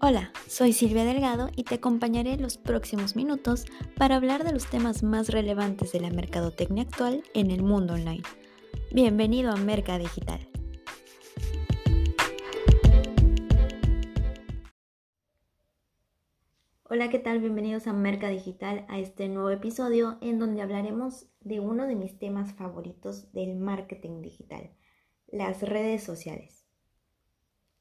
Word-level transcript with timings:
Hola, 0.00 0.30
soy 0.46 0.72
Silvia 0.72 1.04
Delgado 1.04 1.48
y 1.56 1.64
te 1.64 1.74
acompañaré 1.74 2.36
los 2.36 2.56
próximos 2.56 3.16
minutos 3.16 3.64
para 3.96 4.14
hablar 4.14 4.44
de 4.44 4.52
los 4.52 4.70
temas 4.70 5.02
más 5.02 5.28
relevantes 5.28 5.90
de 5.90 5.98
la 5.98 6.10
mercadotecnia 6.10 6.84
actual 6.84 7.24
en 7.34 7.50
el 7.50 7.64
mundo 7.64 7.94
online. 7.94 8.22
Bienvenido 8.92 9.50
a 9.50 9.56
Merca 9.56 9.98
Digital. 9.98 10.48
Hola, 16.84 17.10
¿qué 17.10 17.18
tal? 17.18 17.40
Bienvenidos 17.40 17.88
a 17.88 17.92
Merca 17.92 18.28
Digital, 18.28 18.86
a 18.88 19.00
este 19.00 19.28
nuevo 19.28 19.50
episodio 19.50 20.18
en 20.20 20.38
donde 20.38 20.62
hablaremos 20.62 21.26
de 21.40 21.58
uno 21.58 21.88
de 21.88 21.96
mis 21.96 22.16
temas 22.20 22.52
favoritos 22.54 23.32
del 23.32 23.56
marketing 23.56 24.22
digital, 24.22 24.70
las 25.26 25.60
redes 25.60 26.04
sociales. 26.04 26.68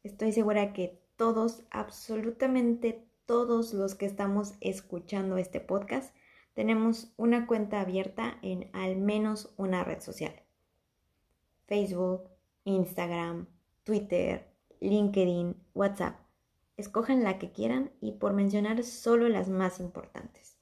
Estoy 0.02 0.31
segura 0.31 0.73
que 0.73 1.06
todos, 1.17 1.63
absolutamente 1.71 3.05
todos 3.25 3.73
los 3.73 3.95
que 3.95 4.05
estamos 4.05 4.53
escuchando 4.62 5.38
este 5.38 5.59
podcast, 5.59 6.16
tenemos 6.53 7.12
una 7.17 7.45
cuenta 7.45 7.81
abierta 7.81 8.38
en 8.41 8.70
al 8.73 8.95
menos 8.95 9.53
una 9.58 9.84
red 9.84 9.99
social. 9.99 10.34
Facebook, 11.66 12.30
Instagram, 12.63 13.48
Twitter, 13.84 14.48
LinkedIn, 14.80 15.55
WhatsApp. 15.73 16.20
Escojan 16.77 17.23
la 17.23 17.39
que 17.39 17.52
quieran 17.52 17.91
y 17.99 18.13
por 18.13 18.34
mencionar 18.34 18.84
solo 18.84 19.27
las 19.27 19.49
más 19.49 19.80
importantes. 19.80 20.55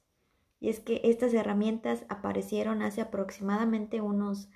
Y 0.58 0.70
es 0.70 0.80
que 0.80 1.02
estas 1.04 1.34
herramientas 1.34 2.06
aparecieron 2.08 2.82
hace 2.82 3.02
aproximadamente 3.02 4.00
unos 4.00 4.48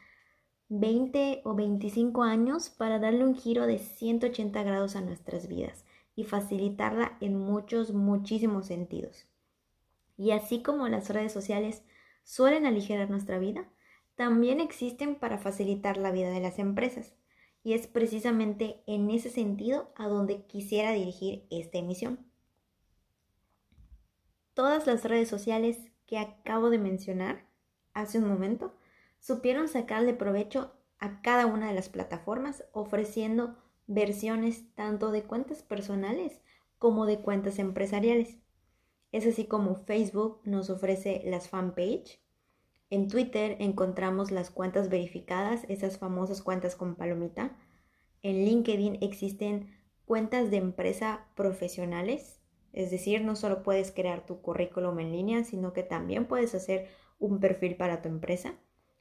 20 0.68 1.42
o 1.44 1.54
25 1.54 2.22
años 2.22 2.70
para 2.70 2.98
darle 2.98 3.24
un 3.24 3.34
giro 3.34 3.66
de 3.66 3.78
180 3.78 4.62
grados 4.62 4.96
a 4.96 5.02
nuestras 5.02 5.46
vidas 5.46 5.84
y 6.14 6.24
facilitarla 6.24 7.16
en 7.20 7.38
muchos, 7.38 7.92
muchísimos 7.92 8.66
sentidos. 8.66 9.26
Y 10.16 10.32
así 10.32 10.62
como 10.62 10.88
las 10.88 11.08
redes 11.10 11.32
sociales 11.32 11.82
suelen 12.24 12.66
aligerar 12.66 13.10
nuestra 13.10 13.38
vida, 13.38 13.68
también 14.16 14.60
existen 14.60 15.14
para 15.14 15.38
facilitar 15.38 15.96
la 15.96 16.10
vida 16.10 16.30
de 16.30 16.40
las 16.40 16.58
empresas. 16.58 17.14
Y 17.62 17.72
es 17.72 17.86
precisamente 17.86 18.82
en 18.86 19.10
ese 19.10 19.30
sentido 19.30 19.92
a 19.96 20.08
donde 20.08 20.46
quisiera 20.46 20.92
dirigir 20.92 21.46
esta 21.50 21.78
emisión. 21.78 22.30
Todas 24.54 24.86
las 24.86 25.04
redes 25.04 25.28
sociales 25.28 25.78
que 26.06 26.18
acabo 26.18 26.70
de 26.70 26.78
mencionar 26.78 27.46
hace 27.94 28.18
un 28.18 28.28
momento 28.28 28.74
supieron 29.20 29.68
sacarle 29.68 30.12
provecho 30.12 30.72
a 30.98 31.22
cada 31.22 31.46
una 31.46 31.68
de 31.68 31.74
las 31.74 31.88
plataformas 31.88 32.64
ofreciendo 32.72 33.56
versiones 33.90 34.72
tanto 34.76 35.10
de 35.10 35.24
cuentas 35.24 35.62
personales 35.64 36.40
como 36.78 37.06
de 37.06 37.20
cuentas 37.20 37.58
empresariales. 37.58 38.38
Es 39.10 39.26
así 39.26 39.46
como 39.46 39.74
Facebook 39.74 40.40
nos 40.44 40.70
ofrece 40.70 41.22
las 41.24 41.48
fanpage. 41.48 42.22
En 42.88 43.08
Twitter 43.08 43.56
encontramos 43.58 44.30
las 44.30 44.50
cuentas 44.50 44.90
verificadas, 44.90 45.64
esas 45.68 45.98
famosas 45.98 46.40
cuentas 46.40 46.76
con 46.76 46.94
palomita. 46.94 47.56
En 48.22 48.44
LinkedIn 48.44 48.98
existen 49.00 49.76
cuentas 50.04 50.52
de 50.52 50.58
empresa 50.58 51.26
profesionales, 51.34 52.40
es 52.72 52.92
decir, 52.92 53.22
no 53.22 53.34
solo 53.34 53.64
puedes 53.64 53.90
crear 53.90 54.24
tu 54.24 54.40
currículum 54.40 55.00
en 55.00 55.10
línea, 55.10 55.42
sino 55.42 55.72
que 55.72 55.82
también 55.82 56.26
puedes 56.26 56.54
hacer 56.54 56.86
un 57.18 57.40
perfil 57.40 57.74
para 57.74 58.02
tu 58.02 58.08
empresa. 58.08 58.54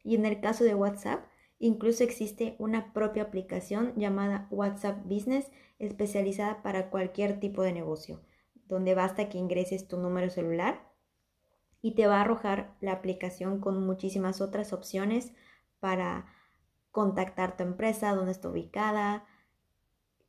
Y 0.03 0.15
en 0.15 0.25
el 0.25 0.41
caso 0.41 0.63
de 0.63 0.73
WhatsApp, 0.73 1.23
Incluso 1.59 2.05
existe 2.05 2.55
una 2.57 2.93
propia 2.93 3.23
aplicación 3.23 3.93
llamada 3.97 4.47
WhatsApp 4.49 5.03
Business 5.03 5.51
especializada 5.77 6.63
para 6.63 6.89
cualquier 6.89 7.39
tipo 7.41 7.61
de 7.63 7.73
negocio, 7.73 8.21
donde 8.67 8.95
basta 8.95 9.27
que 9.27 9.37
ingreses 9.37 9.87
tu 9.87 9.97
número 9.97 10.29
celular 10.29 10.89
y 11.81 11.95
te 11.95 12.07
va 12.07 12.17
a 12.17 12.21
arrojar 12.21 12.75
la 12.79 12.93
aplicación 12.93 13.59
con 13.59 13.85
muchísimas 13.85 14.39
otras 14.39 14.71
opciones 14.71 15.33
para 15.79 16.27
contactar 16.91 17.57
tu 17.57 17.63
empresa, 17.63 18.15
dónde 18.15 18.31
está 18.31 18.49
ubicada. 18.49 19.25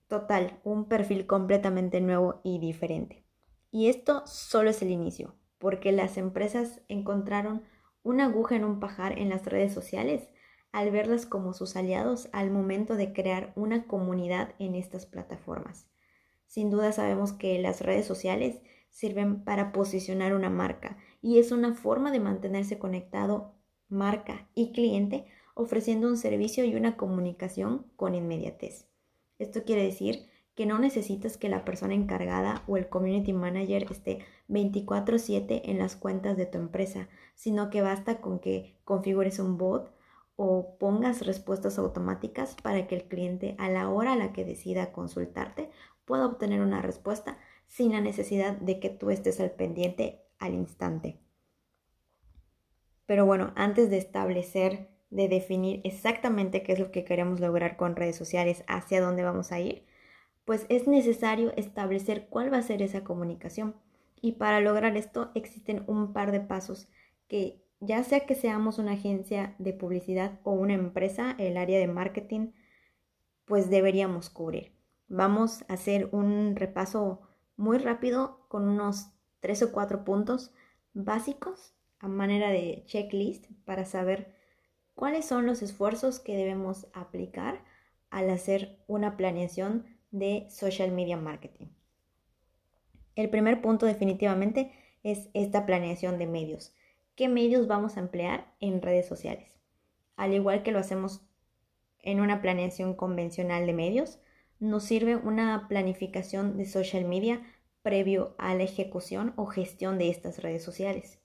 Total, 0.09 0.61
un 0.65 0.87
perfil 0.87 1.27
completamente 1.27 2.01
nuevo 2.01 2.41
y 2.43 2.59
diferente. 2.59 3.25
Y 3.71 3.89
esto 3.89 4.27
solo 4.27 4.71
es 4.71 4.83
el 4.83 4.91
inicio, 4.91 5.37
porque 5.59 5.93
las 5.93 6.17
empresas 6.17 6.81
encontraron 6.89 7.63
una 8.03 8.25
aguja 8.25 8.57
en 8.57 8.65
un 8.65 8.81
pajar 8.81 9.19
en 9.19 9.29
las 9.29 9.45
redes 9.47 9.73
sociales 9.73 10.29
al 10.73 10.91
verlas 10.91 11.27
como 11.27 11.53
sus 11.53 11.77
aliados 11.77 12.29
al 12.33 12.51
momento 12.51 12.97
de 12.97 13.13
crear 13.13 13.53
una 13.57 13.87
comunidad 13.87 14.55
en 14.59 14.75
estas 14.75 15.07
plataformas. 15.07 15.89
Sin 16.47 16.71
duda 16.71 16.93
sabemos 16.93 17.33
que 17.33 17.59
las 17.61 17.81
redes 17.81 18.07
sociales 18.07 18.61
sirven 18.91 19.45
para 19.45 19.73
posicionar 19.73 20.35
una 20.35 20.51
marca 20.51 20.99
y 21.23 21.39
es 21.39 21.53
una 21.53 21.75
forma 21.75 22.11
de 22.11 22.21
mantenerse 22.21 22.79
conectado 22.79 23.55
marca 23.89 24.49
y 24.55 24.73
cliente 24.73 25.27
ofreciendo 25.55 26.09
un 26.09 26.17
servicio 26.17 26.65
y 26.65 26.75
una 26.75 26.97
comunicación 26.97 27.87
con 27.97 28.15
inmediatez. 28.15 28.89
Esto 29.39 29.65
quiere 29.65 29.85
decir 29.85 30.29
que 30.55 30.67
no 30.67 30.79
necesitas 30.79 31.37
que 31.37 31.49
la 31.49 31.65
persona 31.65 31.95
encargada 31.95 32.65
o 32.67 32.77
el 32.77 32.89
community 32.89 33.33
manager 33.33 33.87
esté 33.91 34.19
24/7 34.49 35.71
en 35.71 35.79
las 35.79 35.97
cuentas 35.97 36.37
de 36.37 36.47
tu 36.47 36.59
empresa, 36.59 37.09
sino 37.35 37.71
que 37.71 37.81
basta 37.81 38.21
con 38.21 38.41
que 38.41 38.77
configures 38.85 39.39
un 39.39 39.57
bot 39.57 39.93
o 40.43 40.79
pongas 40.79 41.27
respuestas 41.27 41.79
automáticas 41.79 42.57
para 42.63 42.87
que 42.87 42.95
el 42.95 43.05
cliente 43.05 43.57
a 43.59 43.69
la 43.69 43.91
hora 43.91 44.15
a 44.15 44.17
la 44.17 44.33
que 44.33 44.47
decida 44.47 44.91
consultarte 44.91 45.69
pueda 46.07 46.25
obtener 46.25 46.63
una 46.63 46.81
respuesta 46.81 47.37
sin 47.67 47.93
la 47.93 48.01
necesidad 48.01 48.57
de 48.57 48.81
que 48.81 48.89
tú 48.89 49.11
estés 49.11 49.39
al 49.39 49.51
pendiente 49.51 50.23
al 50.39 50.55
instante. 50.55 51.21
Pero 53.05 53.27
bueno, 53.27 53.53
antes 53.55 53.91
de 53.91 53.99
establecer, 53.99 54.89
de 55.11 55.29
definir 55.29 55.83
exactamente 55.85 56.63
qué 56.63 56.73
es 56.73 56.79
lo 56.79 56.91
que 56.91 57.05
queremos 57.05 57.39
lograr 57.39 57.77
con 57.77 57.95
redes 57.95 58.17
sociales, 58.17 58.65
hacia 58.67 59.03
dónde 59.03 59.25
vamos 59.25 59.53
a 59.53 59.61
ir, 59.61 59.85
pues 60.47 60.65
es 60.71 60.89
necesario 60.89 61.53
establecer 61.59 62.29
cuál 62.31 62.51
va 62.51 62.57
a 62.57 62.63
ser 62.63 62.81
esa 62.81 63.05
comunicación. 63.05 63.75
Y 64.23 64.33
para 64.33 64.63
lograr 64.63 64.97
esto 64.97 65.33
existen 65.35 65.85
un 65.87 66.15
par 66.15 66.33
de 66.33 66.41
pasos 66.41 66.89
que 67.29 67.63
ya 67.81 68.05
sea 68.05 68.27
que 68.27 68.35
seamos 68.35 68.79
una 68.79 68.93
agencia 68.93 69.55
de 69.59 69.73
publicidad 69.73 70.39
o 70.45 70.53
una 70.53 70.75
empresa, 70.75 71.35
el 71.39 71.57
área 71.57 71.79
de 71.79 71.89
marketing, 71.89 72.53
pues 73.47 73.71
deberíamos 73.71 74.29
cubrir. 74.31 74.73
Vamos 75.09 75.65
a 75.69 75.75
hacer 75.75 76.09
un 76.13 76.55
repaso 76.57 77.23
muy 77.57 77.79
rápido 77.79 78.47
con 78.49 78.69
unos 78.69 79.09
tres 79.41 79.63
o 79.63 79.73
cuatro 79.73 80.05
puntos 80.05 80.55
básicos 80.93 81.75
a 81.99 82.09
manera 82.09 82.51
de 82.51 82.85
checklist 82.87 83.47
para 83.65 83.85
saber 83.85 84.35
cuáles 84.95 85.25
son 85.25 85.47
los 85.47 85.63
esfuerzos 85.63 86.21
que 86.21 86.37
debemos 86.37 86.87
aplicar 86.93 87.65
al 88.11 88.29
hacer 88.31 88.79
una 88.87 89.17
planeación 89.17 89.87
de 90.11 90.47
social 90.51 90.93
media 90.93 91.17
marketing. 91.17 91.69
El 93.17 93.31
primer 93.31 93.63
punto 93.63 93.87
definitivamente 93.87 94.73
es 95.03 95.29
esta 95.33 95.65
planeación 95.65 96.19
de 96.19 96.27
medios 96.27 96.75
qué 97.15 97.29
medios 97.29 97.67
vamos 97.67 97.97
a 97.97 98.01
emplear 98.01 98.55
en 98.61 98.83
redes 98.83 99.07
sociales. 99.07 99.61
Al 100.17 100.35
igual 100.35 100.63
que 100.63 100.73
lo 100.73 100.79
hacemos 100.79 101.23
en 101.99 102.21
una 102.21 102.41
planeación 102.41 102.95
convencional 102.95 103.67
de 103.67 103.73
medios, 103.73 104.21
nos 104.59 104.85
sirve 104.85 105.17
una 105.17 105.67
planificación 105.69 106.57
de 106.57 106.67
social 106.67 107.05
media 107.05 107.43
previo 107.83 108.35
a 108.39 108.55
la 108.55 108.63
ejecución 108.63 109.33
o 109.37 109.47
gestión 109.47 109.99
de 109.99 110.11
estas 110.11 110.43
redes 110.43 110.63
sociales. 110.63 111.19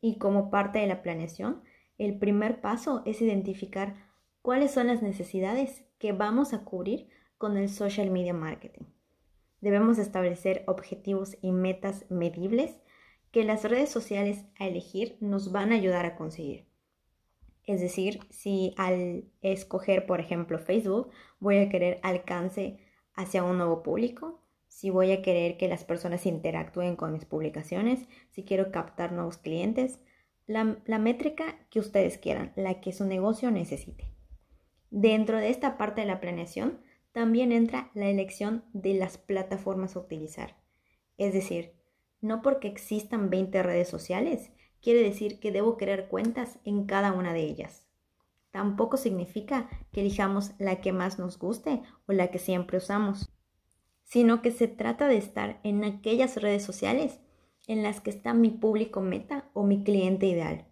Y 0.00 0.18
como 0.18 0.50
parte 0.50 0.80
de 0.80 0.86
la 0.86 1.02
planeación, 1.02 1.62
el 1.98 2.18
primer 2.18 2.60
paso 2.60 3.02
es 3.06 3.20
identificar 3.20 3.94
cuáles 4.42 4.72
son 4.72 4.88
las 4.88 5.02
necesidades 5.02 5.84
que 5.98 6.12
vamos 6.12 6.52
a 6.52 6.64
cubrir 6.64 7.08
con 7.38 7.56
el 7.56 7.68
social 7.68 8.10
media 8.10 8.34
marketing. 8.34 8.84
Debemos 9.60 9.98
establecer 9.98 10.64
objetivos 10.66 11.36
y 11.42 11.52
metas 11.52 12.06
medibles 12.10 12.76
que 13.30 13.44
las 13.44 13.64
redes 13.64 13.90
sociales 13.90 14.44
a 14.58 14.66
elegir 14.66 15.16
nos 15.20 15.52
van 15.52 15.72
a 15.72 15.76
ayudar 15.76 16.06
a 16.06 16.16
conseguir. 16.16 16.66
Es 17.64 17.80
decir, 17.80 18.20
si 18.30 18.74
al 18.76 19.30
escoger, 19.42 20.06
por 20.06 20.20
ejemplo, 20.20 20.58
Facebook, 20.58 21.10
voy 21.38 21.58
a 21.58 21.68
querer 21.68 22.00
alcance 22.02 22.80
hacia 23.14 23.44
un 23.44 23.58
nuevo 23.58 23.82
público, 23.82 24.42
si 24.66 24.90
voy 24.90 25.12
a 25.12 25.20
querer 25.20 25.56
que 25.56 25.68
las 25.68 25.84
personas 25.84 26.26
interactúen 26.26 26.96
con 26.96 27.12
mis 27.12 27.24
publicaciones, 27.24 28.08
si 28.30 28.44
quiero 28.44 28.70
captar 28.70 29.12
nuevos 29.12 29.36
clientes, 29.36 30.00
la, 30.46 30.64
métrica 30.98 31.58
que 31.70 31.80
ustedes 31.80 32.18
quieran, 32.18 32.52
la 32.56 32.80
que 32.80 32.92
su 32.92 33.04
negocio 33.04 33.50
necesite. 33.50 34.12
Dentro 34.90 35.38
de 35.38 35.50
esta 35.50 35.78
parte 35.78 36.00
de 36.00 36.06
la 36.06 36.20
planeación, 36.20 36.80
también 37.12 37.52
entra 37.52 37.90
la 37.94 38.08
elección 38.08 38.64
de 38.72 38.94
las 38.94 39.18
plataformas 39.18 39.94
a 39.94 40.00
utilizar. 40.00 40.56
Es 41.18 41.34
decir, 41.34 41.72
no 42.20 42.42
porque 42.42 42.68
existan 42.68 43.30
20 43.30 43.62
redes 43.62 43.88
sociales, 43.88 44.50
quiere 44.82 45.02
decir 45.02 45.40
que 45.40 45.52
debo 45.52 45.76
crear 45.76 46.08
cuentas 46.08 46.58
en 46.64 46.86
cada 46.86 47.12
una 47.12 47.32
de 47.32 47.42
ellas. 47.42 47.86
Tampoco 48.50 48.96
significa 48.96 49.68
que 49.92 50.00
elijamos 50.00 50.52
la 50.58 50.80
que 50.80 50.92
más 50.92 51.18
nos 51.18 51.38
guste 51.38 51.82
o 52.06 52.12
la 52.12 52.30
que 52.30 52.38
siempre 52.38 52.78
usamos. 52.78 53.30
sino 54.04 54.42
que 54.42 54.50
se 54.50 54.66
trata 54.66 55.06
de 55.06 55.16
estar 55.16 55.60
en 55.62 55.84
aquellas 55.84 56.42
redes 56.42 56.64
sociales 56.64 57.20
en 57.68 57.84
las 57.84 58.00
que 58.00 58.10
está 58.10 58.34
mi 58.34 58.50
público 58.50 59.00
meta 59.00 59.48
o 59.52 59.62
mi 59.62 59.84
cliente 59.84 60.26
ideal. 60.26 60.66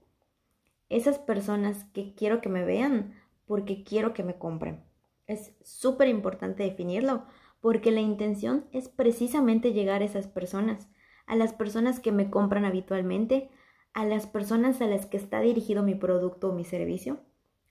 Esas 0.88 1.20
personas 1.20 1.84
que 1.92 2.14
quiero 2.16 2.40
que 2.40 2.48
me 2.48 2.64
vean 2.64 3.14
porque 3.46 3.84
quiero 3.84 4.12
que 4.12 4.24
me 4.24 4.38
compren. 4.38 4.82
Es 5.28 5.52
súper 5.62 6.08
importante 6.08 6.64
definirlo 6.64 7.26
porque 7.60 7.92
la 7.92 8.00
intención 8.00 8.66
es 8.72 8.88
precisamente 8.88 9.72
llegar 9.72 10.02
a 10.02 10.06
esas 10.06 10.26
personas, 10.26 10.88
a 11.28 11.36
las 11.36 11.52
personas 11.52 12.00
que 12.00 12.10
me 12.10 12.30
compran 12.30 12.64
habitualmente, 12.64 13.50
a 13.92 14.04
las 14.04 14.26
personas 14.26 14.80
a 14.80 14.86
las 14.86 15.06
que 15.06 15.16
está 15.16 15.40
dirigido 15.40 15.82
mi 15.82 15.94
producto 15.94 16.48
o 16.48 16.54
mi 16.54 16.64
servicio, 16.64 17.20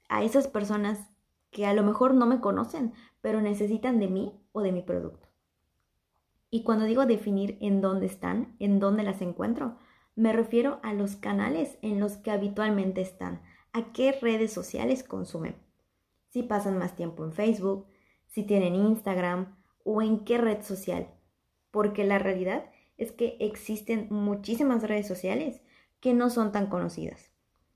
a 0.07 0.23
esas 0.23 0.47
personas 0.47 1.09
que 1.51 1.65
a 1.65 1.73
lo 1.73 1.83
mejor 1.83 2.13
no 2.13 2.25
me 2.25 2.39
conocen, 2.39 2.93
pero 3.19 3.41
necesitan 3.41 3.99
de 3.99 4.07
mí 4.07 4.39
o 4.51 4.61
de 4.61 4.71
mi 4.71 4.83
producto. 4.83 5.27
Y 6.49 6.63
cuando 6.63 6.85
digo 6.85 7.05
definir 7.05 7.57
en 7.59 7.81
dónde 7.81 8.05
están, 8.05 8.55
en 8.59 8.79
dónde 8.79 9.03
las 9.03 9.21
encuentro, 9.21 9.77
me 10.15 10.33
refiero 10.33 10.79
a 10.83 10.93
los 10.93 11.15
canales 11.15 11.77
en 11.81 11.99
los 11.99 12.17
que 12.17 12.31
habitualmente 12.31 13.01
están, 13.01 13.41
a 13.73 13.91
qué 13.91 14.11
redes 14.11 14.53
sociales 14.53 15.03
consumen. 15.03 15.55
Si 16.29 16.43
pasan 16.43 16.77
más 16.77 16.95
tiempo 16.95 17.23
en 17.25 17.33
Facebook, 17.33 17.87
si 18.27 18.43
tienen 18.43 18.75
Instagram 18.75 19.57
o 19.83 20.01
en 20.01 20.23
qué 20.25 20.37
red 20.37 20.61
social. 20.61 21.07
Porque 21.71 22.03
la 22.03 22.19
realidad 22.19 22.69
es 22.97 23.11
que 23.11 23.37
existen 23.39 24.07
muchísimas 24.09 24.83
redes 24.83 25.07
sociales 25.07 25.61
que 25.99 26.13
no 26.13 26.29
son 26.29 26.51
tan 26.51 26.67
conocidas. 26.67 27.31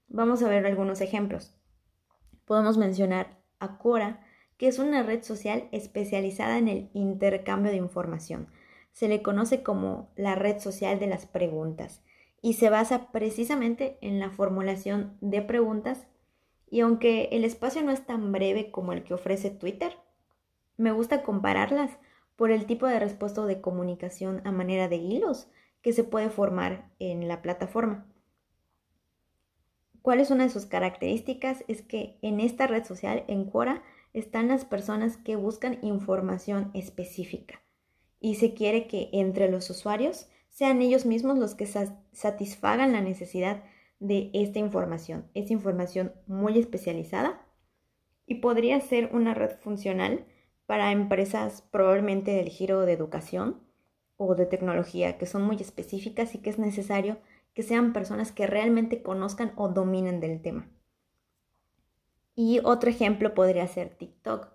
Vamos 0.07 0.43
a 0.43 0.49
ver 0.49 0.65
algunos 0.65 1.01
ejemplos. 1.01 1.55
Podemos 2.45 2.77
mencionar 2.77 3.39
a 3.59 3.77
Quora, 3.77 4.25
que 4.57 4.67
es 4.67 4.77
una 4.79 5.03
red 5.03 5.23
social 5.23 5.69
especializada 5.71 6.57
en 6.57 6.67
el 6.67 6.89
intercambio 6.93 7.71
de 7.71 7.77
información. 7.77 8.47
Se 8.91 9.07
le 9.07 9.21
conoce 9.21 9.63
como 9.63 10.11
la 10.15 10.35
red 10.35 10.59
social 10.59 10.99
de 10.99 11.07
las 11.07 11.25
preguntas 11.25 12.03
y 12.41 12.53
se 12.53 12.69
basa 12.69 13.11
precisamente 13.11 13.97
en 14.01 14.19
la 14.19 14.31
formulación 14.31 15.17
de 15.21 15.41
preguntas 15.41 16.07
y 16.69 16.79
aunque 16.81 17.29
el 17.31 17.43
espacio 17.43 17.83
no 17.83 17.91
es 17.91 18.05
tan 18.05 18.31
breve 18.31 18.71
como 18.71 18.93
el 18.93 19.03
que 19.03 19.13
ofrece 19.13 19.49
Twitter, 19.49 19.97
me 20.77 20.91
gusta 20.91 21.21
compararlas 21.21 21.91
por 22.35 22.51
el 22.51 22.65
tipo 22.65 22.87
de 22.87 22.99
respuesta 22.99 23.45
de 23.45 23.61
comunicación 23.61 24.41
a 24.45 24.51
manera 24.51 24.87
de 24.87 24.97
hilos 24.97 25.47
que 25.81 25.93
se 25.93 26.03
puede 26.03 26.29
formar 26.29 26.91
en 26.99 27.27
la 27.27 27.41
plataforma. 27.41 28.07
¿Cuál 30.01 30.19
es 30.19 30.31
una 30.31 30.45
de 30.45 30.49
sus 30.49 30.65
características? 30.65 31.63
Es 31.67 31.81
que 31.81 32.17
en 32.21 32.39
esta 32.39 32.65
red 32.65 32.83
social, 32.83 33.23
en 33.27 33.45
Quora, 33.45 33.83
están 34.13 34.47
las 34.47 34.65
personas 34.65 35.17
que 35.17 35.35
buscan 35.35 35.79
información 35.83 36.71
específica 36.73 37.61
y 38.19 38.35
se 38.35 38.53
quiere 38.53 38.87
que 38.87 39.09
entre 39.13 39.49
los 39.49 39.69
usuarios 39.69 40.27
sean 40.49 40.81
ellos 40.81 41.05
mismos 41.05 41.37
los 41.37 41.55
que 41.55 41.65
satisfagan 41.65 42.91
la 42.91 43.01
necesidad 43.01 43.63
de 43.99 44.31
esta 44.33 44.59
información. 44.59 45.29
Es 45.33 45.51
información 45.51 46.13
muy 46.27 46.59
especializada 46.59 47.45
y 48.25 48.35
podría 48.35 48.79
ser 48.81 49.09
una 49.13 49.33
red 49.33 49.57
funcional 49.59 50.25
para 50.71 50.93
empresas 50.93 51.63
probablemente 51.69 52.31
del 52.31 52.47
giro 52.47 52.85
de 52.85 52.93
educación 52.93 53.61
o 54.15 54.35
de 54.35 54.45
tecnología 54.45 55.17
que 55.17 55.25
son 55.25 55.41
muy 55.41 55.57
específicas 55.57 56.33
y 56.33 56.37
que 56.37 56.49
es 56.49 56.59
necesario 56.59 57.17
que 57.53 57.61
sean 57.61 57.91
personas 57.91 58.31
que 58.31 58.47
realmente 58.47 59.03
conozcan 59.03 59.51
o 59.57 59.67
dominen 59.67 60.21
del 60.21 60.41
tema. 60.41 60.71
Y 62.35 62.61
otro 62.63 62.89
ejemplo 62.89 63.33
podría 63.33 63.67
ser 63.67 63.97
TikTok, 63.97 64.47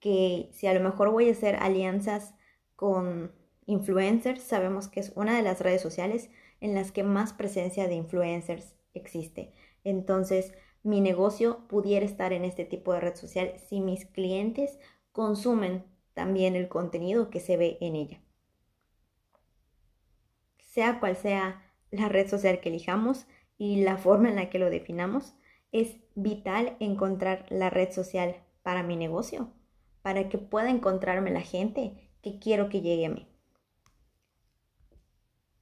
que 0.00 0.50
si 0.50 0.66
a 0.66 0.74
lo 0.74 0.80
mejor 0.80 1.12
voy 1.12 1.28
a 1.28 1.32
hacer 1.32 1.54
alianzas 1.54 2.34
con 2.74 3.30
influencers, 3.66 4.42
sabemos 4.42 4.88
que 4.88 4.98
es 4.98 5.12
una 5.14 5.36
de 5.36 5.44
las 5.44 5.60
redes 5.60 5.82
sociales 5.82 6.30
en 6.60 6.74
las 6.74 6.90
que 6.90 7.04
más 7.04 7.32
presencia 7.32 7.86
de 7.86 7.94
influencers 7.94 8.74
existe. 8.92 9.52
Entonces, 9.84 10.52
mi 10.82 11.00
negocio 11.00 11.68
pudiera 11.68 12.04
estar 12.04 12.32
en 12.32 12.44
este 12.44 12.64
tipo 12.64 12.92
de 12.92 12.98
red 13.02 13.14
social 13.14 13.54
si 13.68 13.80
mis 13.80 14.04
clientes 14.04 14.80
consumen 15.18 15.82
también 16.14 16.54
el 16.54 16.68
contenido 16.68 17.28
que 17.28 17.40
se 17.40 17.56
ve 17.56 17.76
en 17.80 17.96
ella. 17.96 18.20
Sea 20.60 21.00
cual 21.00 21.16
sea 21.16 21.60
la 21.90 22.08
red 22.08 22.28
social 22.28 22.60
que 22.60 22.68
elijamos 22.68 23.26
y 23.56 23.82
la 23.82 23.96
forma 23.96 24.28
en 24.28 24.36
la 24.36 24.48
que 24.48 24.60
lo 24.60 24.70
definamos, 24.70 25.34
es 25.72 25.96
vital 26.14 26.76
encontrar 26.78 27.46
la 27.48 27.68
red 27.68 27.90
social 27.90 28.36
para 28.62 28.84
mi 28.84 28.94
negocio, 28.94 29.52
para 30.02 30.28
que 30.28 30.38
pueda 30.38 30.70
encontrarme 30.70 31.32
la 31.32 31.40
gente 31.40 32.12
que 32.22 32.38
quiero 32.38 32.68
que 32.68 32.80
llegue 32.80 33.06
a 33.06 33.10
mí. 33.10 33.26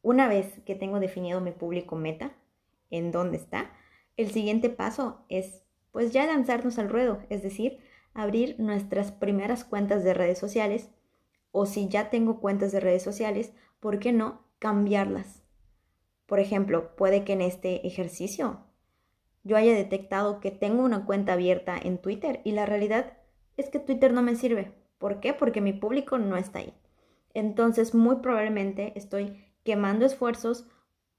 Una 0.03 0.29
vez 0.29 0.61
que 0.67 0.75
tengo 0.75 1.01
definido 1.01 1.41
mi 1.41 1.53
público 1.53 1.97
meta, 1.97 2.37
en 2.91 3.11
dónde 3.11 3.39
está, 3.39 3.73
el 4.19 4.31
siguiente 4.33 4.69
paso 4.69 5.25
es 5.31 5.63
pues 5.93 6.13
ya 6.13 6.27
lanzarnos 6.27 6.79
al 6.79 6.91
ruedo, 6.91 7.23
es 7.31 7.43
decir, 7.43 7.81
abrir 8.17 8.59
nuestras 8.59 9.13
primeras 9.13 9.65
cuentas 9.65 10.03
de 10.03 10.15
redes 10.15 10.39
sociales 10.39 10.91
o 11.53 11.67
si 11.67 11.89
ya 11.89 12.11
tengo 12.11 12.41
cuentas 12.41 12.73
de 12.73 12.81
redes 12.81 13.03
sociales, 13.03 13.53
¿por 13.81 13.99
qué 13.99 14.13
no 14.13 14.45
cambiarlas? 14.59 15.43
Por 16.27 16.41
ejemplo, 16.41 16.97
puede 16.97 17.25
que 17.25 17.35
en 17.35 17.41
este 17.41 17.87
ejercicio 17.87 18.67
yo 19.45 19.57
haya 19.57 19.75
detectado 19.75 20.41
que 20.41 20.51
tengo 20.51 20.83
una 20.83 21.07
cuenta 21.07 21.35
abierta 21.35 21.79
en 21.81 21.99
Twitter 21.99 22.41
y 22.45 22.53
la 22.53 22.67
realidad 22.67 23.17
es 23.57 23.71
que 23.71 23.79
Twitter 23.79 24.13
no 24.13 24.23
me 24.23 24.35
sirve. 24.35 24.73
¿Por 24.99 25.21
qué? 25.21 25.35
Porque 25.35 25.61
mi 25.61 25.73
público 25.73 26.19
no 26.19 26.37
está 26.37 26.59
ahí. 26.59 26.75
Entonces, 27.33 27.95
muy 27.95 28.17
probablemente 28.17 28.93
estoy 28.97 29.45
quemando 29.63 30.05
esfuerzos 30.05 30.67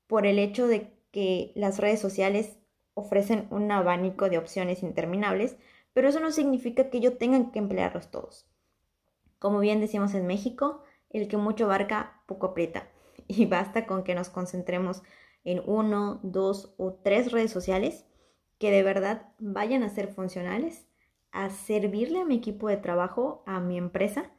por 0.07 0.25
el 0.25 0.39
hecho 0.39 0.67
de 0.67 0.91
que 1.11 1.51
las 1.55 1.79
redes 1.79 1.99
sociales 1.99 2.57
ofrecen 2.95 3.47
un 3.51 3.71
abanico 3.71 4.29
de 4.29 4.38
opciones 4.38 4.83
interminables, 4.83 5.57
pero 5.97 6.09
eso 6.09 6.19
no 6.19 6.31
significa 6.31 6.91
que 6.91 6.99
yo 6.99 7.17
tenga 7.17 7.51
que 7.51 7.57
emplearlos 7.57 8.11
todos. 8.11 8.45
Como 9.39 9.57
bien 9.57 9.79
decimos 9.79 10.13
en 10.13 10.27
México, 10.27 10.83
el 11.09 11.27
que 11.27 11.38
mucho 11.38 11.65
abarca, 11.65 12.21
poco 12.27 12.45
aprieta 12.45 12.88
y 13.27 13.47
basta 13.47 13.88
con 13.88 14.03
que 14.03 14.13
nos 14.13 14.29
concentremos 14.29 15.01
en 15.44 15.59
uno, 15.65 16.19
dos 16.21 16.75
o 16.77 16.94
tres 16.94 17.31
redes 17.31 17.49
sociales 17.49 18.05
que 18.59 18.69
de 18.69 18.83
verdad 18.83 19.33
vayan 19.39 19.81
a 19.81 19.89
ser 19.89 20.13
funcionales, 20.13 20.88
a 21.31 21.49
servirle 21.49 22.21
a 22.21 22.25
mi 22.25 22.35
equipo 22.35 22.67
de 22.67 22.77
trabajo, 22.77 23.41
a 23.47 23.59
mi 23.59 23.75
empresa, 23.75 24.30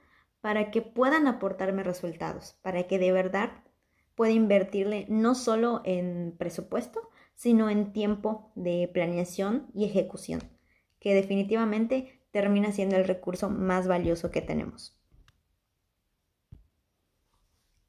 para 0.40 0.70
que 0.70 0.80
puedan 0.80 1.26
aportarme 1.26 1.82
resultados, 1.82 2.56
para 2.62 2.84
que 2.84 3.00
de 3.00 3.10
verdad 3.10 3.50
pueda 4.14 4.30
invertirle 4.30 5.06
no 5.08 5.34
solo 5.34 5.82
en 5.84 6.36
presupuesto, 6.38 7.00
sino 7.34 7.68
en 7.68 7.92
tiempo 7.92 8.52
de 8.54 8.88
planeación 8.94 9.66
y 9.74 9.86
ejecución, 9.86 10.56
que 11.00 11.14
definitivamente 11.14 12.20
termina 12.30 12.72
siendo 12.72 12.96
el 12.96 13.04
recurso 13.04 13.50
más 13.50 13.86
valioso 13.86 14.30
que 14.30 14.42
tenemos. 14.42 14.98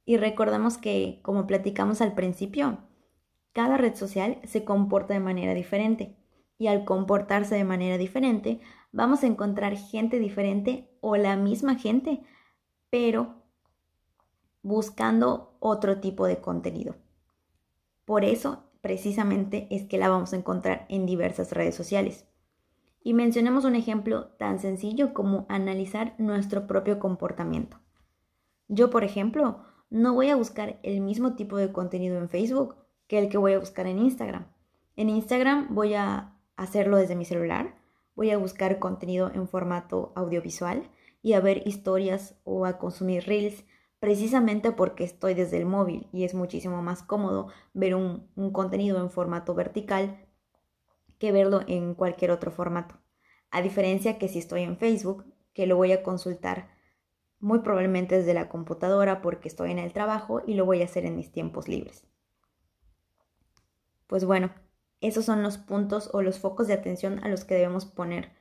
Y 0.06 0.18
recordamos 0.18 0.78
que, 0.78 1.20
como 1.22 1.46
platicamos 1.46 2.02
al 2.02 2.16
principio, 2.16 2.80
cada 3.54 3.78
red 3.78 3.96
social 3.96 4.40
se 4.44 4.64
comporta 4.64 5.14
de 5.14 5.20
manera 5.20 5.54
diferente. 5.54 6.16
Y 6.58 6.68
al 6.68 6.84
comportarse 6.84 7.56
de 7.56 7.64
manera 7.64 7.98
diferente, 7.98 8.60
vamos 8.92 9.24
a 9.24 9.28
encontrar 9.28 9.78
gente 9.78 10.20
diferente 10.20 10.90
o 11.02 11.16
la 11.16 11.36
misma 11.36 11.76
gente, 11.76 12.22
pero 12.90 13.44
buscando 14.62 15.56
otro 15.60 16.00
tipo 16.00 16.26
de 16.26 16.42
contenido. 16.42 16.96
Por 18.06 18.26
eso, 18.26 18.64
precisamente, 18.82 19.68
es 19.70 19.84
que 19.84 19.98
la 19.98 20.10
vamos 20.10 20.34
a 20.34 20.38
encontrar 20.38 20.86
en 20.90 21.06
diversas 21.06 21.52
redes 21.52 21.76
sociales. 21.76 22.29
Y 23.02 23.14
mencionemos 23.14 23.66
un 23.66 23.76
ejemplo 23.76 24.28
tan 24.38 24.60
sencillo 24.60 25.14
como 25.14 25.46
analizar 25.50 26.16
nuestro 26.18 26.68
propio 26.68 27.00
comportamiento. 27.00 27.80
Yo, 28.68 28.90
por 28.90 29.04
ejemplo, 29.04 29.64
no 29.90 30.14
voy 30.14 30.30
a 30.30 30.36
buscar 30.36 30.80
el 30.84 31.02
mismo 31.02 31.36
tipo 31.36 31.58
de 31.58 31.72
contenido 31.72 32.18
en 32.18 32.30
Facebook 32.30 32.76
que 33.08 33.18
el 33.18 33.30
que 33.30 33.38
voy 33.38 33.54
a 33.54 33.60
buscar 33.60 33.88
en 33.88 34.00
Instagram. 34.00 34.46
En 34.96 35.10
Instagram 35.10 35.74
voy 35.74 35.96
a 35.96 36.36
hacerlo 36.56 36.98
desde 36.98 37.16
mi 37.16 37.26
celular, 37.26 37.76
voy 38.16 38.32
a 38.32 38.38
buscar 38.38 38.80
contenido 38.80 39.32
en 39.34 39.48
formato 39.48 40.12
audiovisual 40.16 40.90
y 41.22 41.34
a 41.34 41.40
ver 41.40 41.66
historias 41.66 42.40
o 42.44 42.66
a 42.66 42.78
consumir 42.78 43.24
reels 43.24 43.64
precisamente 44.00 44.72
porque 44.72 45.04
estoy 45.04 45.34
desde 45.34 45.58
el 45.58 45.66
móvil 45.66 46.08
y 46.12 46.24
es 46.24 46.34
muchísimo 46.34 46.82
más 46.82 47.02
cómodo 47.02 47.48
ver 47.74 47.96
un, 47.96 48.30
un 48.36 48.52
contenido 48.52 49.02
en 49.02 49.10
formato 49.10 49.56
vertical 49.56 50.18
que 51.20 51.32
verlo 51.32 51.62
en 51.68 51.94
cualquier 51.94 52.32
otro 52.32 52.52
formato. 52.52 52.96
A 53.52 53.62
diferencia 53.62 54.18
que 54.18 54.28
si 54.28 54.40
estoy 54.40 54.64
en 54.64 54.78
Facebook, 54.78 55.26
que 55.54 55.68
lo 55.68 55.76
voy 55.76 55.92
a 55.92 56.02
consultar 56.02 56.70
muy 57.40 57.60
probablemente 57.60 58.18
desde 58.18 58.34
la 58.34 58.50
computadora 58.50 59.22
porque 59.22 59.48
estoy 59.48 59.72
en 59.72 59.80
el 59.80 59.94
trabajo 59.94 60.42
y 60.46 60.56
lo 60.56 60.66
voy 60.66 60.82
a 60.82 60.86
hacer 60.86 61.06
en 61.06 61.16
mis 61.16 61.32
tiempos 61.32 61.68
libres. 61.68 62.06
Pues 64.08 64.26
bueno, 64.26 64.52
esos 65.02 65.26
son 65.26 65.44
los 65.44 65.58
puntos 65.58 66.10
o 66.14 66.22
los 66.22 66.40
focos 66.40 66.68
de 66.68 66.74
atención 66.74 67.24
a 67.24 67.30
los 67.30 67.46
que 67.46 67.56
debemos 67.56 67.86
poner 67.86 68.32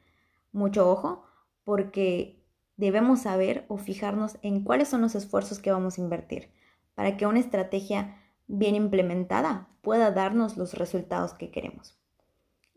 mucho 0.52 0.90
ojo 0.90 1.24
porque 1.64 2.44
debemos 2.76 3.22
saber 3.22 3.64
o 3.68 3.76
fijarnos 3.76 4.38
en 4.42 4.64
cuáles 4.64 4.88
son 4.88 5.02
los 5.02 5.14
esfuerzos 5.14 5.58
que 5.58 5.70
vamos 5.70 5.98
a 5.98 6.00
invertir 6.00 6.50
para 6.94 7.16
que 7.16 7.26
una 7.26 7.40
estrategia 7.40 8.16
bien 8.46 8.74
implementada 8.74 9.68
pueda 9.82 10.10
darnos 10.10 10.56
los 10.56 10.74
resultados 10.74 11.34
que 11.34 11.50
queremos. 11.50 11.97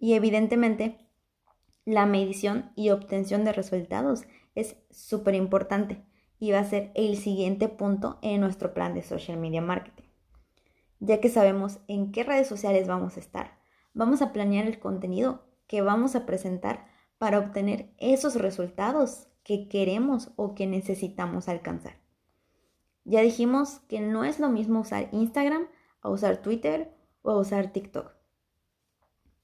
Y 0.02 0.16
evidentemente, 0.16 0.98
la 1.86 2.08
medición 2.08 2.72
y 2.76 2.90
obtención 2.90 3.46
de 3.46 3.54
resultados 3.54 4.24
es 4.56 4.76
súper 4.90 5.36
importante 5.36 6.04
y 6.40 6.52
va 6.52 6.58
a 6.58 6.66
ser 6.66 6.92
el 6.96 7.16
siguiente 7.18 7.70
punto 7.70 8.18
en 8.24 8.42
nuestro 8.42 8.74
plan 8.74 8.96
de 8.96 9.04
social 9.04 9.38
media 9.38 9.62
marketing. 9.62 10.10
Ya 11.00 11.22
que 11.22 11.30
sabemos 11.30 11.82
en 11.88 12.12
qué 12.12 12.24
redes 12.24 12.48
sociales 12.48 12.88
vamos 12.88 13.16
a 13.16 13.20
estar, 13.20 13.60
vamos 13.94 14.24
a 14.24 14.34
planear 14.34 14.66
el 14.66 14.80
contenido 14.80 15.46
que 15.68 15.84
vamos 15.84 16.16
a 16.16 16.26
presentar 16.26 16.88
para 17.20 17.38
obtener 17.38 17.94
esos 18.00 18.34
resultados 18.34 19.28
que 19.44 19.70
queremos 19.70 20.32
o 20.36 20.56
que 20.56 20.66
necesitamos 20.66 21.48
alcanzar. 21.48 22.02
Ya 23.04 23.22
dijimos 23.22 23.82
que 23.88 24.00
no 24.00 24.24
es 24.26 24.40
lo 24.40 24.50
mismo 24.50 24.80
usar 24.80 25.10
Instagram 25.12 25.68
a 26.02 26.10
usar 26.10 26.38
Twitter 26.42 26.92
o 27.22 27.30
a 27.30 27.38
usar 27.38 27.72
TikTok. 27.72 28.21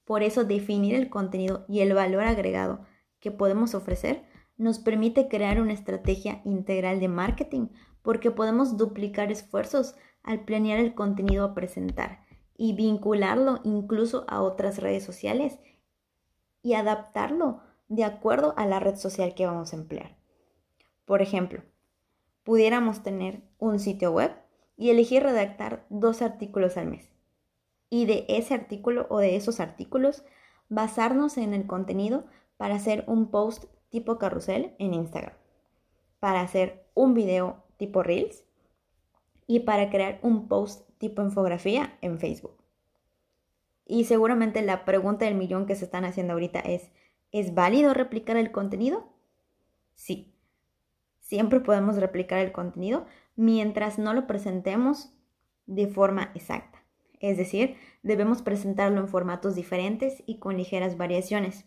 Por 0.08 0.22
eso 0.22 0.44
definir 0.44 0.94
el 0.94 1.10
contenido 1.10 1.66
y 1.68 1.80
el 1.80 1.92
valor 1.92 2.24
agregado 2.24 2.80
que 3.20 3.30
podemos 3.30 3.74
ofrecer 3.74 4.24
nos 4.56 4.78
permite 4.78 5.28
crear 5.28 5.60
una 5.60 5.74
estrategia 5.74 6.40
integral 6.46 6.98
de 6.98 7.08
marketing 7.08 7.68
porque 8.00 8.30
podemos 8.30 8.78
duplicar 8.78 9.30
esfuerzos 9.30 9.96
al 10.22 10.46
planear 10.46 10.78
el 10.78 10.94
contenido 10.94 11.44
a 11.44 11.54
presentar 11.54 12.24
y 12.56 12.72
vincularlo 12.72 13.60
incluso 13.64 14.24
a 14.28 14.40
otras 14.40 14.78
redes 14.78 15.04
sociales 15.04 15.58
y 16.62 16.72
adaptarlo 16.72 17.60
de 17.88 18.04
acuerdo 18.04 18.54
a 18.56 18.64
la 18.64 18.80
red 18.80 18.96
social 18.96 19.34
que 19.34 19.44
vamos 19.44 19.74
a 19.74 19.76
emplear. 19.76 20.16
Por 21.04 21.20
ejemplo, 21.20 21.60
pudiéramos 22.44 23.02
tener 23.02 23.42
un 23.58 23.78
sitio 23.78 24.10
web 24.12 24.32
y 24.74 24.88
elegir 24.88 25.22
redactar 25.22 25.84
dos 25.90 26.22
artículos 26.22 26.78
al 26.78 26.86
mes. 26.86 27.17
Y 27.90 28.06
de 28.06 28.26
ese 28.28 28.54
artículo 28.54 29.06
o 29.10 29.18
de 29.18 29.36
esos 29.36 29.60
artículos 29.60 30.24
basarnos 30.68 31.38
en 31.38 31.54
el 31.54 31.66
contenido 31.66 32.26
para 32.56 32.74
hacer 32.74 33.04
un 33.06 33.30
post 33.30 33.64
tipo 33.88 34.18
carrusel 34.18 34.74
en 34.78 34.94
Instagram, 34.94 35.34
para 36.20 36.42
hacer 36.42 36.84
un 36.94 37.14
video 37.14 37.64
tipo 37.78 38.02
Reels 38.02 38.44
y 39.46 39.60
para 39.60 39.88
crear 39.88 40.18
un 40.22 40.48
post 40.48 40.88
tipo 40.98 41.22
infografía 41.22 41.96
en 42.02 42.18
Facebook. 42.18 42.56
Y 43.86 44.04
seguramente 44.04 44.60
la 44.60 44.84
pregunta 44.84 45.24
del 45.24 45.36
millón 45.36 45.64
que 45.64 45.74
se 45.74 45.86
están 45.86 46.04
haciendo 46.04 46.34
ahorita 46.34 46.60
es, 46.60 46.90
¿Es 47.30 47.54
válido 47.54 47.92
replicar 47.92 48.36
el 48.36 48.50
contenido? 48.50 49.12
Sí. 49.94 50.34
Siempre 51.20 51.60
podemos 51.60 51.96
replicar 51.96 52.38
el 52.38 52.52
contenido 52.52 53.06
mientras 53.36 53.98
no 53.98 54.14
lo 54.14 54.26
presentemos 54.26 55.12
de 55.66 55.88
forma 55.88 56.30
exacta. 56.34 56.77
Es 57.20 57.36
decir, 57.36 57.76
debemos 58.02 58.42
presentarlo 58.42 59.00
en 59.00 59.08
formatos 59.08 59.54
diferentes 59.54 60.22
y 60.26 60.38
con 60.38 60.56
ligeras 60.56 60.96
variaciones. 60.96 61.66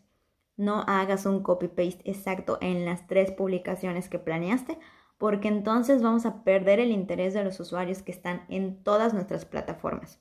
No 0.58 0.84
hagas 0.88 1.25
un 1.25 1.43
copy-paste 1.43 2.10
exacto 2.10 2.58
en 2.62 2.86
las 2.86 3.08
tres 3.08 3.31
publicaciones 3.31 4.10
que 4.10 4.20
planeaste, 4.20 4.77
porque 5.17 5.48
entonces 5.48 6.01
vamos 6.01 6.25
a 6.25 6.43
perder 6.43 6.79
el 6.79 6.91
interés 6.91 7.34
de 7.34 7.43
los 7.43 7.60
usuarios 7.60 8.01
que 8.01 8.12
están 8.12 8.46
en 8.50 8.84
todas 8.84 9.13
nuestras 9.13 9.46
plataformas. 9.46 10.20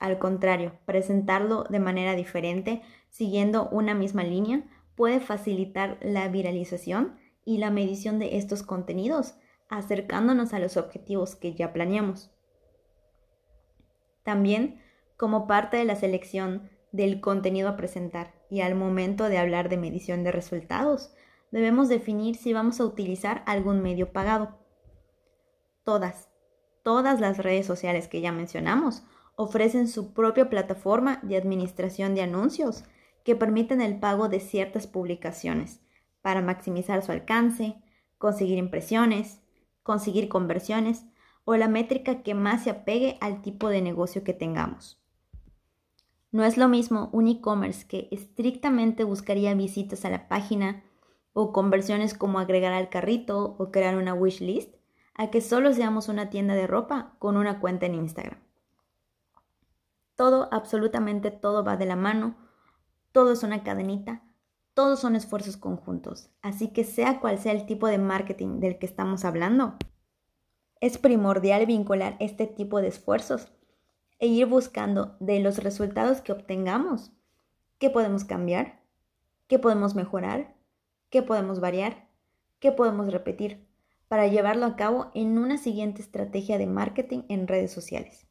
Al 0.00 0.18
contrario, 0.18 0.72
presentarlo 0.86 1.64
de 1.64 1.78
manera 1.78 2.14
diferente, 2.14 2.82
siguiendo 3.10 3.68
una 3.70 3.94
misma 3.94 4.24
línea, 4.24 4.64
puede 4.96 5.20
facilitar 5.20 5.98
la 6.02 6.28
viralización 6.28 7.16
y 7.44 7.58
la 7.58 7.70
medición 7.70 8.18
de 8.18 8.36
estos 8.36 8.62
contenidos, 8.62 9.36
acercándonos 9.68 10.52
a 10.52 10.58
los 10.58 10.76
objetivos 10.76 11.36
que 11.36 11.54
ya 11.54 11.72
planeamos. 11.72 12.33
También, 14.24 14.80
como 15.16 15.46
parte 15.46 15.76
de 15.76 15.84
la 15.84 15.94
selección 15.94 16.68
del 16.90 17.20
contenido 17.20 17.68
a 17.68 17.76
presentar 17.76 18.34
y 18.50 18.62
al 18.62 18.74
momento 18.74 19.28
de 19.28 19.38
hablar 19.38 19.68
de 19.68 19.76
medición 19.76 20.24
de 20.24 20.32
resultados, 20.32 21.12
debemos 21.52 21.88
definir 21.88 22.34
si 22.34 22.52
vamos 22.52 22.80
a 22.80 22.84
utilizar 22.84 23.44
algún 23.46 23.80
medio 23.80 24.12
pagado. 24.12 24.58
Todas, 25.84 26.30
todas 26.82 27.20
las 27.20 27.38
redes 27.38 27.66
sociales 27.66 28.08
que 28.08 28.20
ya 28.20 28.32
mencionamos 28.32 29.04
ofrecen 29.36 29.88
su 29.88 30.14
propia 30.14 30.48
plataforma 30.48 31.20
de 31.22 31.36
administración 31.36 32.14
de 32.14 32.22
anuncios 32.22 32.84
que 33.24 33.36
permiten 33.36 33.80
el 33.80 33.98
pago 33.98 34.28
de 34.28 34.40
ciertas 34.40 34.86
publicaciones 34.86 35.80
para 36.22 36.40
maximizar 36.40 37.02
su 37.02 37.12
alcance, 37.12 37.76
conseguir 38.18 38.58
impresiones, 38.58 39.40
conseguir 39.82 40.28
conversiones 40.28 41.04
o 41.44 41.56
la 41.56 41.68
métrica 41.68 42.22
que 42.22 42.34
más 42.34 42.64
se 42.64 42.70
apegue 42.70 43.18
al 43.20 43.42
tipo 43.42 43.68
de 43.68 43.82
negocio 43.82 44.24
que 44.24 44.32
tengamos. 44.32 45.00
No 46.32 46.44
es 46.44 46.56
lo 46.56 46.68
mismo 46.68 47.10
un 47.12 47.28
e-commerce 47.28 47.86
que 47.86 48.08
estrictamente 48.10 49.04
buscaría 49.04 49.54
visitas 49.54 50.04
a 50.04 50.10
la 50.10 50.26
página 50.26 50.82
o 51.32 51.52
conversiones 51.52 52.14
como 52.14 52.38
agregar 52.38 52.72
al 52.72 52.88
carrito 52.88 53.56
o 53.58 53.70
crear 53.70 53.96
una 53.96 54.14
wish 54.14 54.40
list, 54.40 54.74
a 55.14 55.30
que 55.30 55.40
solo 55.40 55.72
seamos 55.72 56.08
una 56.08 56.30
tienda 56.30 56.54
de 56.54 56.66
ropa 56.66 57.14
con 57.18 57.36
una 57.36 57.60
cuenta 57.60 57.86
en 57.86 57.94
Instagram. 57.94 58.40
Todo, 60.16 60.48
absolutamente 60.52 61.30
todo 61.30 61.64
va 61.64 61.76
de 61.76 61.86
la 61.86 61.96
mano, 61.96 62.36
todo 63.12 63.32
es 63.32 63.42
una 63.42 63.62
cadenita, 63.62 64.22
todos 64.74 65.00
son 65.00 65.14
esfuerzos 65.14 65.56
conjuntos, 65.56 66.30
así 66.42 66.72
que 66.72 66.84
sea 66.84 67.20
cual 67.20 67.38
sea 67.38 67.52
el 67.52 67.66
tipo 67.66 67.86
de 67.86 67.98
marketing 67.98 68.58
del 68.58 68.78
que 68.78 68.86
estamos 68.86 69.24
hablando, 69.24 69.76
es 70.84 70.98
primordial 70.98 71.64
vincular 71.64 72.14
este 72.20 72.46
tipo 72.46 72.82
de 72.82 72.88
esfuerzos 72.88 73.50
e 74.18 74.26
ir 74.26 74.44
buscando 74.44 75.16
de 75.18 75.40
los 75.40 75.64
resultados 75.64 76.20
que 76.20 76.30
obtengamos. 76.30 77.10
Qué 77.78 77.88
podemos 77.88 78.24
cambiar, 78.24 78.82
qué 79.46 79.58
podemos 79.58 79.94
mejorar, 79.94 80.54
qué 81.08 81.22
podemos 81.22 81.58
variar, 81.58 82.10
qué 82.58 82.70
podemos 82.70 83.10
repetir 83.10 83.66
para 84.08 84.26
llevarlo 84.26 84.66
a 84.66 84.76
cabo 84.76 85.10
en 85.14 85.38
una 85.38 85.56
siguiente 85.56 86.02
estrategia 86.02 86.58
de 86.58 86.66
marketing 86.66 87.22
en 87.30 87.48
redes 87.48 87.72
sociales. 87.72 88.26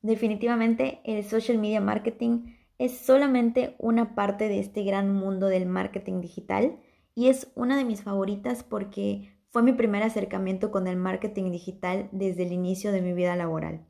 Definitivamente 0.00 1.00
el 1.02 1.24
social 1.24 1.58
media 1.58 1.80
marketing 1.80 2.54
es 2.78 2.96
solamente 2.98 3.74
una 3.80 4.14
parte 4.14 4.46
de 4.46 4.60
este 4.60 4.84
gran 4.84 5.12
mundo 5.12 5.48
del 5.48 5.66
marketing 5.66 6.20
digital 6.20 6.78
y 7.16 7.30
es 7.30 7.50
una 7.56 7.76
de 7.76 7.84
mis 7.84 8.04
favoritas 8.04 8.62
porque 8.62 9.41
fue 9.52 9.62
mi 9.62 9.74
primer 9.74 10.02
acercamiento 10.02 10.70
con 10.70 10.86
el 10.86 10.96
marketing 10.96 11.50
digital 11.50 12.08
desde 12.10 12.44
el 12.44 12.52
inicio 12.52 12.90
de 12.90 13.02
mi 13.02 13.12
vida 13.12 13.36
laboral. 13.36 13.84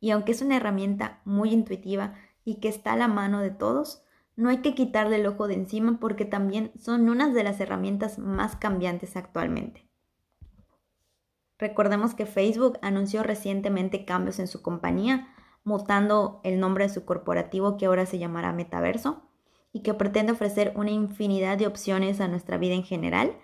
Y 0.00 0.10
aunque 0.10 0.32
es 0.32 0.42
una 0.42 0.56
herramienta 0.56 1.20
muy 1.24 1.52
intuitiva 1.52 2.14
y 2.44 2.56
que 2.56 2.68
está 2.68 2.94
a 2.94 2.96
la 2.96 3.06
mano 3.06 3.40
de 3.40 3.50
todos, 3.50 4.02
no 4.34 4.48
hay 4.48 4.58
que 4.58 4.74
quitarle 4.74 5.16
el 5.16 5.26
ojo 5.26 5.46
de 5.46 5.54
encima 5.54 5.98
porque 6.00 6.24
también 6.24 6.72
son 6.76 7.08
unas 7.08 7.32
de 7.32 7.44
las 7.44 7.60
herramientas 7.60 8.18
más 8.18 8.56
cambiantes 8.56 9.16
actualmente. 9.16 9.86
Recordemos 11.56 12.14
que 12.14 12.26
Facebook 12.26 12.76
anunció 12.82 13.22
recientemente 13.22 14.04
cambios 14.04 14.40
en 14.40 14.48
su 14.48 14.62
compañía, 14.62 15.28
mutando 15.62 16.40
el 16.42 16.58
nombre 16.58 16.88
de 16.88 16.92
su 16.92 17.04
corporativo 17.04 17.76
que 17.76 17.86
ahora 17.86 18.04
se 18.04 18.18
llamará 18.18 18.52
Metaverso 18.52 19.22
y 19.72 19.82
que 19.82 19.94
pretende 19.94 20.32
ofrecer 20.32 20.72
una 20.74 20.90
infinidad 20.90 21.56
de 21.56 21.68
opciones 21.68 22.20
a 22.20 22.26
nuestra 22.26 22.58
vida 22.58 22.74
en 22.74 22.82
general, 22.82 23.36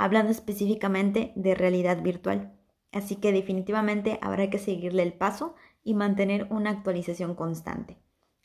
hablando 0.00 0.32
específicamente 0.32 1.32
de 1.36 1.54
realidad 1.54 2.02
virtual. 2.02 2.58
Así 2.90 3.16
que 3.16 3.32
definitivamente 3.32 4.18
habrá 4.22 4.48
que 4.48 4.58
seguirle 4.58 5.02
el 5.02 5.12
paso 5.12 5.54
y 5.84 5.92
mantener 5.92 6.46
una 6.50 6.70
actualización 6.70 7.34
constante. 7.34 7.98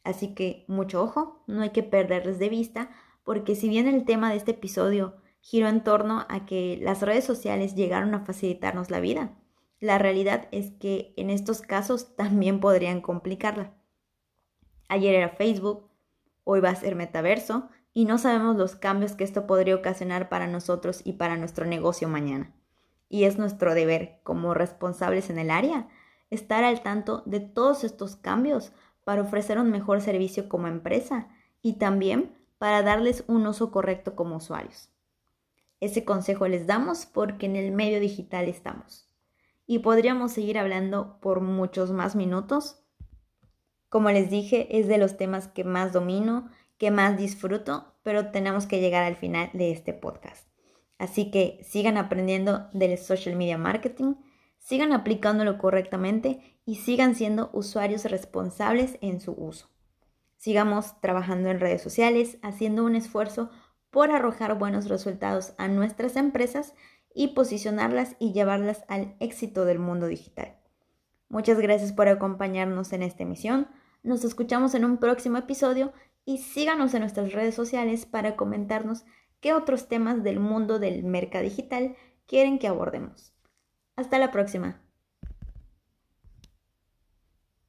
Así 0.03 0.35
que 0.35 0.65
mucho 0.67 1.01
ojo, 1.01 1.43
no 1.47 1.61
hay 1.61 1.69
que 1.69 1.81
perderles 1.81 2.39
de 2.39 2.49
vista, 2.49 2.89
porque 3.23 3.55
si 3.55 3.69
bien 3.69 3.87
el 3.87 4.03
tema 4.03 4.29
de 4.29 4.35
este 4.35 4.51
episodio 4.51 5.15
giró 5.39 5.69
en 5.69 5.81
torno 5.81 6.25
a 6.27 6.45
que 6.45 6.77
las 6.81 7.01
redes 7.01 7.23
sociales 7.23 7.73
llegaron 7.73 8.13
a 8.15 8.25
facilitarnos 8.25 8.91
la 8.91 8.99
vida. 8.99 9.37
La 9.79 9.97
realidad 9.97 10.49
es 10.51 10.71
que 10.71 11.13
en 11.15 11.29
estos 11.29 11.61
casos 11.61 12.15
también 12.17 12.59
podrían 12.59 12.99
complicarla. 12.99 13.73
Ayer 14.89 15.15
era 15.15 15.29
Facebook, 15.29 15.89
hoy 16.43 16.59
va 16.59 16.71
a 16.71 16.75
ser 16.75 16.95
metaverso 16.95 17.69
y 17.97 18.03
no 18.03 18.17
sabemos 18.17 18.57
los 18.57 18.75
cambios 18.75 19.13
que 19.13 19.23
esto 19.23 19.47
podría 19.47 19.73
ocasionar 19.73 20.27
para 20.27 20.47
nosotros 20.47 20.99
y 21.05 21.13
para 21.13 21.37
nuestro 21.37 21.65
negocio 21.65 22.09
mañana. 22.09 22.53
Y 23.07 23.23
es 23.23 23.39
nuestro 23.39 23.73
deber 23.73 24.19
como 24.23 24.53
responsables 24.53 25.29
en 25.29 25.39
el 25.39 25.49
área 25.49 25.87
estar 26.29 26.65
al 26.65 26.83
tanto 26.83 27.23
de 27.25 27.39
todos 27.39 27.85
estos 27.85 28.17
cambios 28.17 28.73
para 29.05 29.21
ofrecer 29.21 29.57
un 29.59 29.71
mejor 29.71 30.01
servicio 30.01 30.49
como 30.49 30.67
empresa 30.67 31.29
y 31.61 31.77
también 31.77 32.37
para 32.57 32.83
darles 32.83 33.23
un 33.27 33.47
uso 33.47 33.71
correcto 33.71 34.13
como 34.13 34.35
usuarios. 34.35 34.89
Ese 35.79 36.03
consejo 36.03 36.49
les 36.49 36.67
damos 36.67 37.05
porque 37.05 37.45
en 37.45 37.55
el 37.55 37.71
medio 37.71 38.01
digital 38.01 38.49
estamos. 38.49 39.09
Y 39.67 39.79
podríamos 39.79 40.33
seguir 40.33 40.59
hablando 40.59 41.17
por 41.21 41.39
muchos 41.39 41.91
más 41.91 42.13
minutos. 42.17 42.83
Como 43.87 44.11
les 44.11 44.29
dije, 44.29 44.79
es 44.79 44.89
de 44.89 44.97
los 44.97 45.15
temas 45.15 45.47
que 45.47 45.63
más 45.63 45.93
domino, 45.93 46.49
que 46.77 46.91
más 46.91 47.17
disfruto 47.17 47.95
pero 48.05 48.27
tenemos 48.29 48.67
que 48.67 48.79
llegar 48.79 49.01
al 49.01 49.15
final 49.15 49.49
de 49.53 49.71
este 49.71 49.91
podcast. 49.91 50.47
Así 50.99 51.31
que 51.31 51.59
sigan 51.63 51.97
aprendiendo 51.97 52.69
del 52.71 52.99
social 52.99 53.35
media 53.35 53.57
marketing, 53.57 54.13
sigan 54.59 54.93
aplicándolo 54.93 55.57
correctamente 55.57 56.59
y 56.67 56.75
sigan 56.75 57.15
siendo 57.15 57.49
usuarios 57.51 58.05
responsables 58.05 58.99
en 59.01 59.19
su 59.19 59.31
uso. 59.31 59.71
Sigamos 60.37 61.01
trabajando 61.01 61.49
en 61.49 61.59
redes 61.59 61.81
sociales, 61.81 62.37
haciendo 62.43 62.85
un 62.85 62.95
esfuerzo 62.95 63.49
por 63.89 64.11
arrojar 64.11 64.55
buenos 64.59 64.87
resultados 64.87 65.55
a 65.57 65.67
nuestras 65.67 66.15
empresas 66.15 66.75
y 67.11 67.29
posicionarlas 67.29 68.15
y 68.19 68.33
llevarlas 68.33 68.83
al 68.87 69.15
éxito 69.19 69.65
del 69.65 69.79
mundo 69.79 70.05
digital. 70.05 70.59
Muchas 71.27 71.59
gracias 71.59 71.91
por 71.91 72.07
acompañarnos 72.07 72.93
en 72.93 73.01
esta 73.01 73.23
emisión. 73.23 73.67
Nos 74.03 74.23
escuchamos 74.23 74.75
en 74.75 74.85
un 74.85 74.97
próximo 74.97 75.39
episodio 75.39 75.91
y 76.25 76.39
síganos 76.39 76.93
en 76.93 77.01
nuestras 77.01 77.31
redes 77.31 77.55
sociales 77.55 78.05
para 78.05 78.35
comentarnos 78.35 79.05
qué 79.39 79.53
otros 79.53 79.87
temas 79.87 80.23
del 80.23 80.39
mundo 80.39 80.79
del 80.79 81.03
mercado 81.03 81.43
digital 81.43 81.95
quieren 82.25 82.59
que 82.59 82.67
abordemos. 82.67 83.33
Hasta 83.95 84.17
la 84.17 84.31
próxima. 84.31 84.84